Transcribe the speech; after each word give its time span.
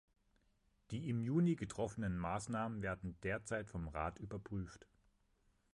Die 0.89 1.09
im 1.09 1.21
Juni 1.21 1.55
getroffenen 1.55 2.17
Maßnahmen 2.17 2.81
werden 2.81 3.19
derzeit 3.21 3.69
vom 3.69 3.87
Rat 3.87 4.17
überprüft. 4.17 4.87